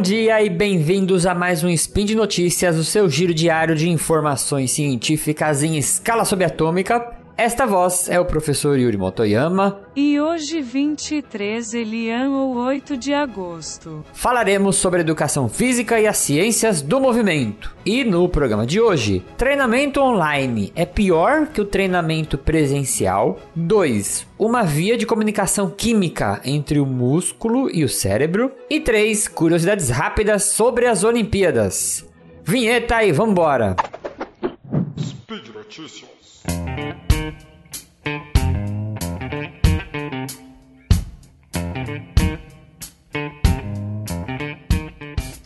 [0.00, 3.90] Bom dia e bem-vindos a mais um Spin de Notícias, o seu giro diário de
[3.90, 7.19] informações científicas em escala subatômica.
[7.40, 9.80] Esta voz é o professor Yuri Motoyama.
[9.96, 16.82] E hoje, 23 Elian ou 8 de agosto, falaremos sobre educação física e as ciências
[16.82, 17.74] do movimento.
[17.82, 23.38] E no programa de hoje, treinamento online é pior que o treinamento presencial?
[23.56, 24.26] 2.
[24.38, 28.52] Uma via de comunicação química entre o músculo e o cérebro.
[28.68, 29.28] E 3.
[29.28, 32.06] Curiosidades rápidas sobre as Olimpíadas.
[32.44, 33.76] Vinheta e vambora!
[34.98, 36.19] Speed Notícias.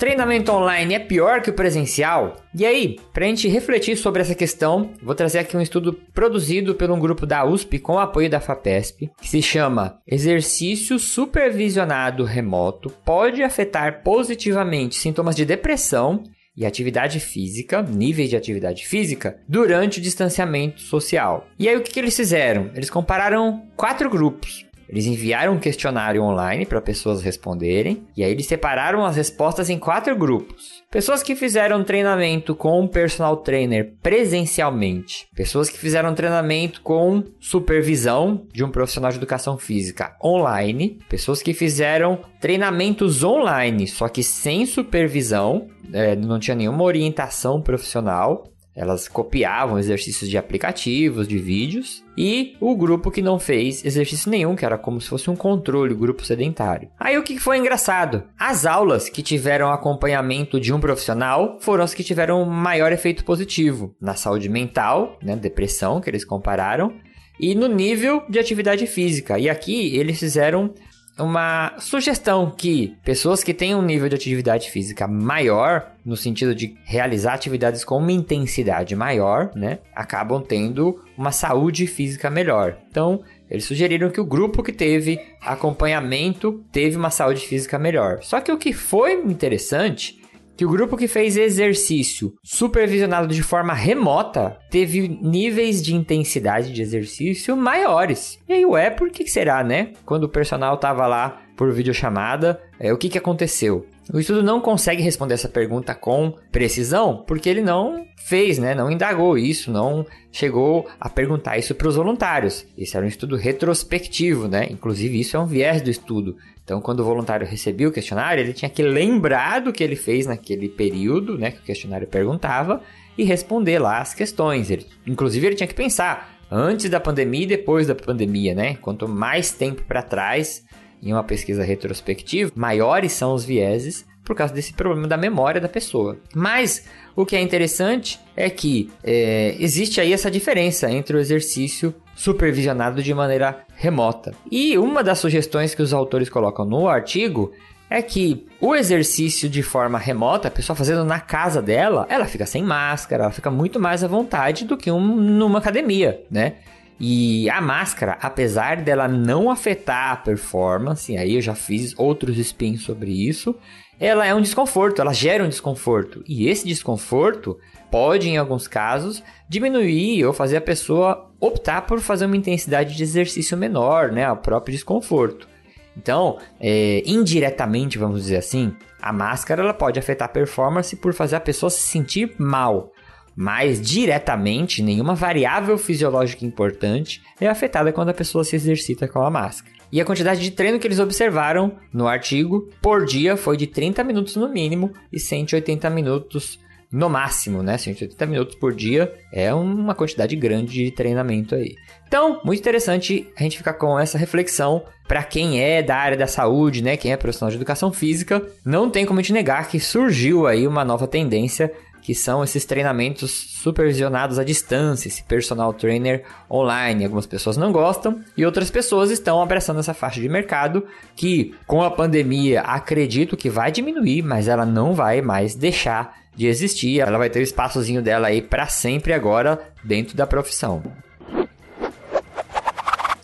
[0.04, 2.36] Treinamento online é pior que o presencial?
[2.54, 6.74] E aí, para a gente refletir sobre essa questão, vou trazer aqui um estudo produzido
[6.74, 12.90] por um grupo da USP com apoio da FAPESP, que se chama Exercício Supervisionado Remoto
[13.04, 16.22] pode afetar positivamente sintomas de depressão
[16.56, 21.48] e atividade física, níveis de atividade física, durante o distanciamento social.
[21.58, 22.70] E aí o que, que eles fizeram?
[22.74, 24.64] Eles compararam quatro grupos.
[24.88, 29.78] Eles enviaram um questionário online para pessoas responderem e aí eles separaram as respostas em
[29.78, 30.82] quatro grupos.
[30.90, 38.46] Pessoas que fizeram treinamento com um personal trainer presencialmente, pessoas que fizeram treinamento com supervisão
[38.52, 44.66] de um profissional de educação física online, pessoas que fizeram treinamentos online, só que sem
[44.66, 52.56] supervisão, é, não tinha nenhuma orientação profissional, elas copiavam exercícios de aplicativos, de vídeos, e
[52.60, 56.24] o grupo que não fez exercício nenhum, que era como se fosse um controle, grupo
[56.24, 56.88] sedentário.
[56.98, 58.24] Aí o que foi engraçado?
[58.38, 63.94] As aulas que tiveram acompanhamento de um profissional foram as que tiveram maior efeito positivo
[64.00, 66.92] na saúde mental, né, depressão, que eles compararam,
[67.38, 69.38] e no nível de atividade física.
[69.38, 70.72] E aqui eles fizeram
[71.18, 76.76] uma sugestão que pessoas que têm um nível de atividade física maior, no sentido de
[76.84, 82.76] realizar atividades com uma intensidade maior, né, acabam tendo uma saúde física melhor.
[82.90, 88.18] Então, eles sugeriram que o grupo que teve acompanhamento teve uma saúde física melhor.
[88.22, 90.23] Só que o que foi interessante
[90.56, 96.82] que o grupo que fez exercício supervisionado de forma remota teve níveis de intensidade de
[96.82, 98.38] exercício maiores.
[98.48, 99.92] E aí, ué, por que será, né?
[100.04, 103.86] Quando o personal tava lá por videochamada, é, o que, que aconteceu?
[104.12, 108.74] O estudo não consegue responder essa pergunta com precisão, porque ele não fez, né?
[108.74, 112.66] Não indagou isso, não chegou a perguntar isso para os voluntários.
[112.76, 114.66] Esse era um estudo retrospectivo, né?
[114.70, 116.36] Inclusive, isso é um viés do estudo.
[116.64, 120.26] Então, quando o voluntário recebia o questionário, ele tinha que lembrar do que ele fez
[120.26, 122.80] naquele período, né, que o questionário perguntava,
[123.16, 124.70] e responder lá as questões.
[124.70, 128.76] Ele, inclusive, ele tinha que pensar antes da pandemia e depois da pandemia, né?
[128.76, 130.64] Quanto mais tempo para trás,
[131.02, 135.68] em uma pesquisa retrospectiva, maiores são os vieses por causa desse problema da memória da
[135.68, 136.18] pessoa.
[136.34, 141.94] Mas o que é interessante é que é, existe aí essa diferença entre o exercício
[142.14, 144.32] supervisionado de maneira remota.
[144.50, 147.52] E uma das sugestões que os autores colocam no artigo
[147.90, 152.46] é que o exercício de forma remota, a pessoa fazendo na casa dela, ela fica
[152.46, 156.54] sem máscara, ela fica muito mais à vontade do que um, numa academia, né?
[156.98, 162.82] E a máscara, apesar dela não afetar a performance, aí eu já fiz outros spins
[162.82, 163.54] sobre isso,
[163.98, 166.22] ela é um desconforto, ela gera um desconforto.
[166.26, 167.58] E esse desconforto
[167.90, 173.02] pode, em alguns casos, diminuir ou fazer a pessoa optar por fazer uma intensidade de
[173.02, 174.30] exercício menor, né?
[174.30, 175.48] O próprio desconforto.
[175.96, 181.36] Então, é, indiretamente, vamos dizer assim, a máscara ela pode afetar a performance por fazer
[181.36, 182.92] a pessoa se sentir mal.
[183.36, 189.30] Mas diretamente, nenhuma variável fisiológica importante é afetada quando a pessoa se exercita com a
[189.30, 189.74] máscara.
[189.90, 194.02] E a quantidade de treino que eles observaram no artigo por dia foi de 30
[194.04, 196.58] minutos no mínimo e 180 minutos
[196.94, 197.76] no máximo, né?
[197.76, 201.74] 180 minutos por dia é uma quantidade grande de treinamento aí.
[202.06, 206.28] Então, muito interessante a gente ficar com essa reflexão para quem é da área da
[206.28, 206.96] saúde, né?
[206.96, 210.84] Quem é profissional de educação física, não tem como gente negar que surgiu aí uma
[210.84, 213.30] nova tendência que são esses treinamentos
[213.62, 217.02] supervisionados à distância, esse personal trainer online.
[217.02, 220.86] Algumas pessoas não gostam e outras pessoas estão abraçando essa faixa de mercado
[221.16, 226.46] que, com a pandemia, acredito que vai diminuir, mas ela não vai mais deixar de
[226.46, 227.00] existir.
[227.00, 230.82] Ela vai ter o espaçozinho dela aí para sempre agora dentro da profissão.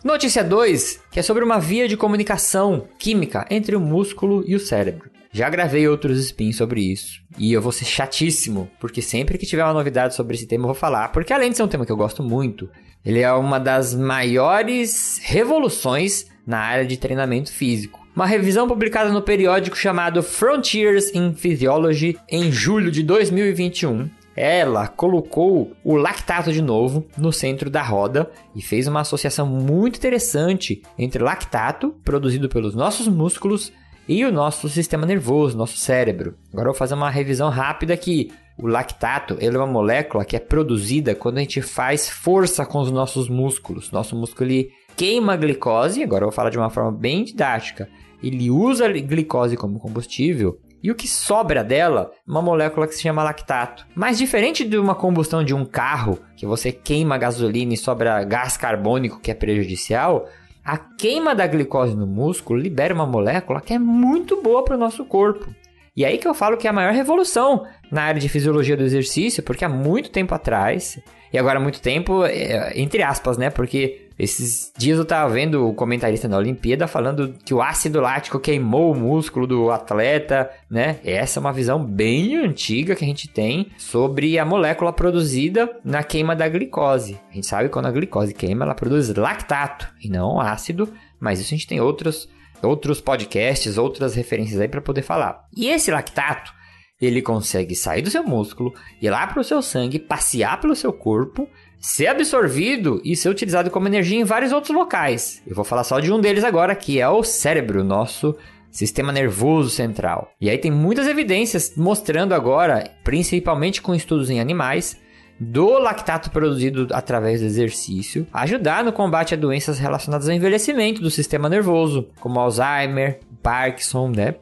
[0.03, 4.61] Notícia 2, que é sobre uma via de comunicação química entre o músculo e o
[4.61, 5.11] cérebro.
[5.33, 7.21] Já gravei outros spins sobre isso.
[7.39, 10.69] E eu vou ser chatíssimo, porque sempre que tiver uma novidade sobre esse tema eu
[10.69, 11.09] vou falar.
[11.13, 12.69] Porque além de ser um tema que eu gosto muito,
[13.05, 18.00] ele é uma das maiores revoluções na área de treinamento físico.
[18.15, 25.73] Uma revisão publicada no periódico chamado Frontiers in Physiology em julho de 2021 ela colocou
[25.85, 31.23] o lactato de novo no centro da roda e fez uma associação muito interessante entre
[31.23, 33.73] lactato, produzido pelos nossos músculos,
[34.09, 36.35] e o nosso sistema nervoso, nosso cérebro.
[36.53, 38.33] Agora eu vou fazer uma revisão rápida aqui.
[38.59, 42.81] O lactato ele é uma molécula que é produzida quando a gente faz força com
[42.81, 43.93] os nossos músculos.
[43.93, 47.89] Nosso músculo ele queima a glicose, agora eu vou falar de uma forma bem didática.
[48.23, 53.03] Ele usa a glicose como combustível e o que sobra dela, uma molécula que se
[53.03, 53.87] chama lactato.
[53.95, 58.57] Mas diferente de uma combustão de um carro, que você queima gasolina e sobra gás
[58.57, 60.27] carbônico que é prejudicial,
[60.65, 64.79] a queima da glicose no músculo libera uma molécula que é muito boa para o
[64.79, 65.49] nosso corpo.
[65.97, 68.85] E aí que eu falo que é a maior revolução na área de fisiologia do
[68.85, 70.99] exercício, porque há muito tempo atrás,
[71.33, 73.51] e agora há muito tempo, é, entre aspas, né?
[73.51, 78.39] Porque esses dias eu tava vendo o comentarista na Olimpíada falando que o ácido lático
[78.39, 80.99] queimou o músculo do atleta, né?
[81.03, 86.03] Essa é uma visão bem antiga que a gente tem sobre a molécula produzida na
[86.03, 87.19] queima da glicose.
[87.31, 91.41] A gente sabe que quando a glicose queima, ela produz lactato e não ácido, mas
[91.41, 92.29] isso a gente tem outros
[92.63, 95.47] outros podcasts, outras referências aí para poder falar.
[95.57, 96.53] E esse lactato,
[97.01, 100.93] ele consegue sair do seu músculo, ir lá para o seu sangue, passear pelo seu
[100.93, 101.49] corpo
[101.81, 105.43] ser absorvido e ser utilizado como energia em vários outros locais.
[105.47, 108.37] Eu vou falar só de um deles agora, que é o cérebro, nosso
[108.71, 110.31] sistema nervoso central.
[110.41, 115.01] E aí tem muitas evidências mostrando agora, principalmente com estudos em animais,
[115.41, 121.11] do lactato produzido através do exercício, ajudar no combate a doenças relacionadas ao envelhecimento do
[121.11, 124.35] sistema nervoso, como Alzheimer, Parkinson, né?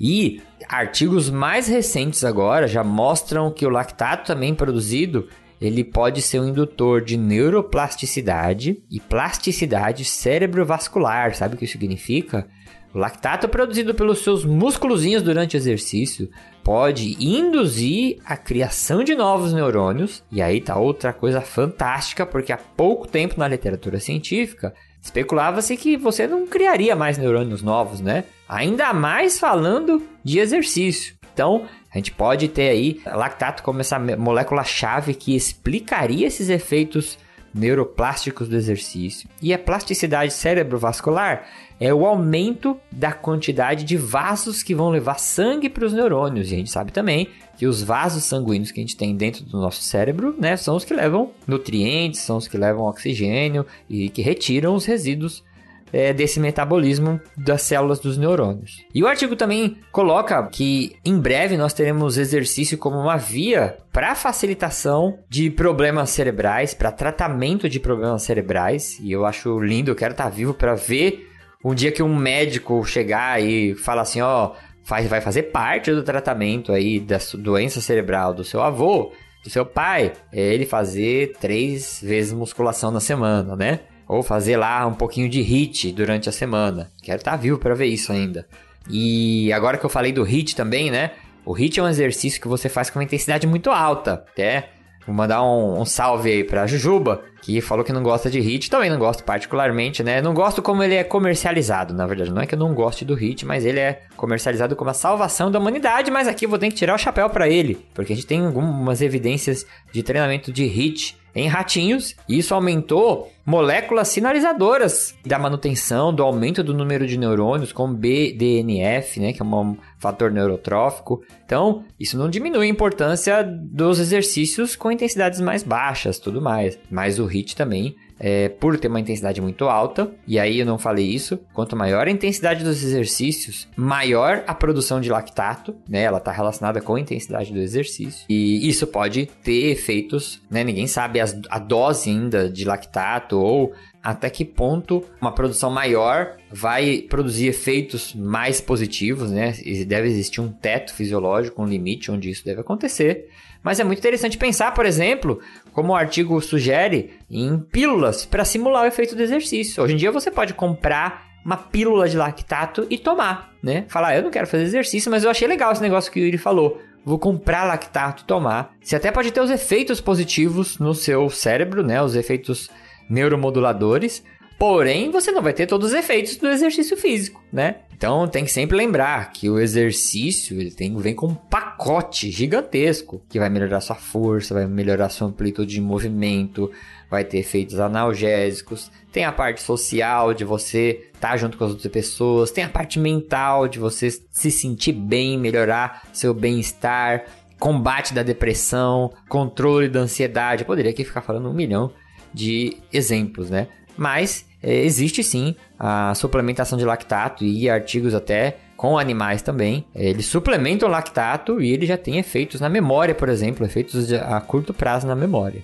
[0.00, 5.28] E artigos mais recentes agora já mostram que o lactato também produzido
[5.60, 11.34] ele pode ser um indutor de neuroplasticidade e plasticidade cerebrovascular.
[11.34, 12.48] Sabe o que isso significa?
[12.92, 16.28] O lactato produzido pelos seus músculozinhos durante o exercício
[16.64, 20.24] pode induzir a criação de novos neurônios.
[20.32, 25.96] E aí tá outra coisa fantástica, porque há pouco tempo na literatura científica especulava-se que
[25.96, 28.24] você não criaria mais neurônios novos, né?
[28.48, 31.14] Ainda mais falando de exercício.
[31.32, 37.18] Então, a gente pode ter aí lactato como essa molécula-chave que explicaria esses efeitos
[37.52, 39.28] neuroplásticos do exercício.
[39.42, 41.46] E a plasticidade cerebrovascular
[41.80, 46.50] é o aumento da quantidade de vasos que vão levar sangue para os neurônios.
[46.50, 49.60] E a gente sabe também que os vasos sanguíneos que a gente tem dentro do
[49.60, 54.22] nosso cérebro, né, são os que levam nutrientes, são os que levam oxigênio e que
[54.22, 55.42] retiram os resíduos
[55.92, 58.84] é, desse metabolismo das células dos neurônios.
[58.94, 64.14] E o artigo também coloca que em breve nós teremos exercício como uma via para
[64.14, 68.98] facilitação de problemas cerebrais, para tratamento de problemas cerebrais.
[69.00, 71.28] E eu acho lindo, eu quero estar tá vivo para ver
[71.64, 74.52] um dia que um médico chegar e falar assim, ó,
[74.82, 79.12] faz, vai fazer parte do tratamento aí da doença cerebral do seu avô,
[79.42, 83.80] do seu pai, é ele fazer três vezes musculação na semana, né?
[84.10, 86.90] Ou fazer lá um pouquinho de HIT durante a semana.
[87.00, 88.44] Quero estar tá vivo para ver isso ainda.
[88.90, 91.12] E agora que eu falei do HIT também, né?
[91.46, 94.70] O HIT é um exercício que você faz com uma intensidade muito alta, até
[95.06, 98.68] Vou mandar um, um, salve aí pra Jujuba, que falou que não gosta de hit.
[98.68, 100.20] Também não gosto particularmente, né?
[100.20, 102.30] Não gosto como ele é comercializado, na verdade.
[102.30, 105.50] Não é que eu não goste do hit, mas ele é comercializado como a salvação
[105.50, 106.10] da humanidade.
[106.10, 108.44] Mas aqui eu vou ter que tirar o chapéu para ele, porque a gente tem
[108.44, 116.12] algumas evidências de treinamento de hit em ratinhos, e isso aumentou moléculas sinalizadoras da manutenção,
[116.12, 121.22] do aumento do número de neurônios, como BDNF, né, que é um fator neurotrófico.
[121.44, 126.78] Então, isso não diminui a importância dos exercícios com intensidades mais baixas, tudo mais.
[126.90, 130.78] Mas o HIIT também é, por ter uma intensidade muito alta, e aí eu não
[130.78, 136.02] falei isso, quanto maior a intensidade dos exercícios, maior a produção de lactato, né?
[136.02, 140.62] Ela está relacionada com a intensidade do exercício, e isso pode ter efeitos, né?
[140.62, 146.36] Ninguém sabe as, a dose ainda de lactato ou até que ponto uma produção maior
[146.50, 149.54] vai produzir efeitos mais positivos, né?
[149.64, 153.28] E deve existir um teto fisiológico, um limite onde isso deve acontecer.
[153.62, 155.38] Mas é muito interessante pensar, por exemplo,
[155.72, 159.82] como o artigo sugere, em pílulas para simular o efeito do exercício.
[159.82, 163.84] Hoje em dia você pode comprar uma pílula de lactato e tomar, né?
[163.88, 166.38] Falar, ah, eu não quero fazer exercício, mas eu achei legal esse negócio que Yuri
[166.38, 166.80] falou.
[167.04, 168.74] Vou comprar lactato e tomar.
[168.80, 172.02] Você até pode ter os efeitos positivos no seu cérebro, né?
[172.02, 172.70] Os efeitos
[173.10, 174.22] neuromoduladores,
[174.60, 177.76] Porém, você não vai ter todos os efeitos do exercício físico, né?
[177.96, 183.22] Então tem que sempre lembrar que o exercício ele tem, vem com um pacote gigantesco
[183.26, 186.70] que vai melhorar sua força, vai melhorar sua amplitude de movimento,
[187.10, 191.70] vai ter efeitos analgésicos, tem a parte social de você estar tá junto com as
[191.70, 197.24] outras pessoas, tem a parte mental de você se sentir bem, melhorar seu bem-estar,
[197.58, 200.64] combate da depressão, controle da ansiedade.
[200.64, 201.90] Eu poderia aqui ficar falando um milhão
[202.32, 203.68] de exemplos, né?
[203.96, 209.84] Mas é, existe sim a suplementação de lactato e artigos até com animais também.
[209.94, 214.40] É, eles suplementam lactato e ele já tem efeitos na memória, por exemplo, efeitos a
[214.40, 215.62] curto prazo na memória.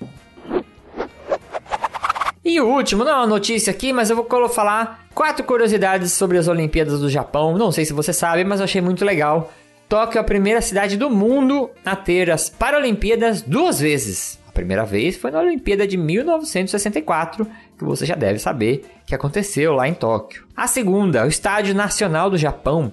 [2.44, 6.38] E o último, não é uma notícia aqui, mas eu vou falar quatro curiosidades sobre
[6.38, 7.58] as Olimpíadas do Japão.
[7.58, 9.52] Não sei se você sabe, mas eu achei muito legal.
[9.88, 14.38] Tóquio é a primeira cidade do mundo a ter as Paralimpíadas duas vezes.
[14.56, 17.46] Primeira vez foi na Olimpíada de 1964
[17.76, 20.46] que você já deve saber que aconteceu lá em Tóquio.
[20.56, 22.90] A segunda, o Estádio Nacional do Japão,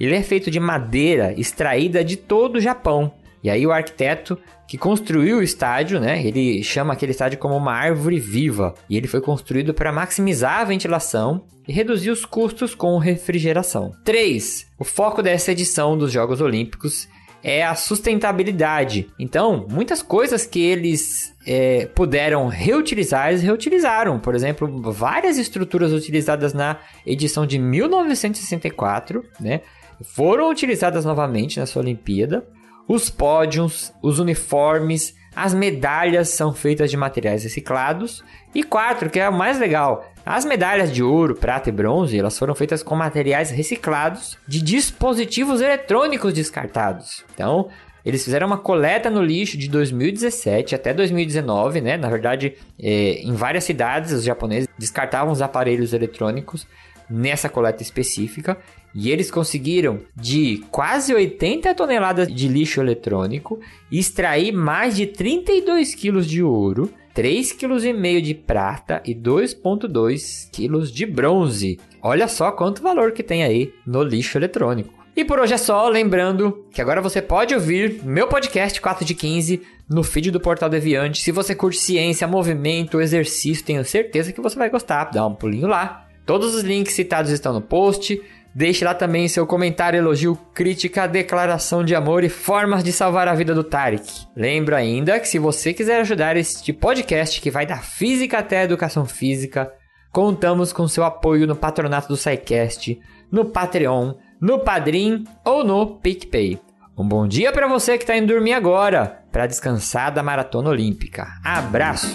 [0.00, 3.14] ele é feito de madeira extraída de todo o Japão.
[3.44, 7.74] E aí o arquiteto que construiu o estádio, né, ele chama aquele estádio como uma
[7.74, 12.98] árvore viva, e ele foi construído para maximizar a ventilação e reduzir os custos com
[12.98, 13.92] refrigeração.
[14.04, 14.66] 3.
[14.80, 17.06] O foco dessa edição dos Jogos Olímpicos
[17.44, 19.06] é a sustentabilidade.
[19.18, 24.18] Então, muitas coisas que eles é, puderam reutilizar, eles reutilizaram.
[24.18, 29.60] Por exemplo, várias estruturas utilizadas na edição de 1964, né?
[30.02, 32.46] Foram utilizadas novamente nessa Olimpíada.
[32.88, 38.24] Os pódios, os uniformes, as medalhas são feitas de materiais reciclados.
[38.54, 42.38] E quatro, que é o mais legal, as medalhas de ouro, prata e bronze, elas
[42.38, 47.24] foram feitas com materiais reciclados de dispositivos eletrônicos descartados.
[47.34, 47.68] Então,
[48.04, 51.96] eles fizeram uma coleta no lixo de 2017 até 2019, né?
[51.96, 56.66] Na verdade, é, em várias cidades os japoneses descartavam os aparelhos eletrônicos
[57.08, 58.58] nessa coleta específica
[58.94, 66.26] e eles conseguiram de quase 80 toneladas de lixo eletrônico extrair mais de 32 quilos
[66.26, 71.78] de ouro 3,5 kg de prata e 2,2 kg de bronze.
[72.02, 75.04] Olha só quanto valor que tem aí no lixo eletrônico.
[75.16, 79.14] E por hoje é só, lembrando que agora você pode ouvir meu podcast 4 de
[79.14, 81.22] 15 no feed do Portal Deviante.
[81.22, 85.04] Se você curte ciência, movimento, exercício, tenho certeza que você vai gostar.
[85.12, 86.03] Dá um pulinho lá.
[86.26, 88.20] Todos os links citados estão no post.
[88.54, 93.34] Deixe lá também seu comentário, elogio, crítica, declaração de amor e formas de salvar a
[93.34, 94.26] vida do Tarek.
[94.36, 98.64] Lembro ainda que se você quiser ajudar este podcast que vai da física até a
[98.64, 99.72] educação física,
[100.12, 103.00] contamos com seu apoio no patronato do SciCast,
[103.30, 106.60] no Patreon, no Padrim ou no PicPay.
[106.96, 111.26] Um bom dia para você que está indo dormir agora, para descansar da maratona olímpica.
[111.42, 112.14] Abraço!